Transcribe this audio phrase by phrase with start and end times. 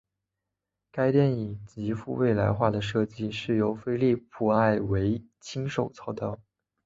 [0.91, 6.39] 该电影极富未来化的设计是由菲利普埃维亲手操刀。